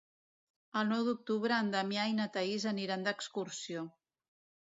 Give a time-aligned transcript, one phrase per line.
[0.79, 3.87] El nou d'octubre en Damià i na Thaís aniran d'excursió.